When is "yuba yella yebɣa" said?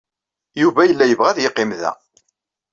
0.61-1.27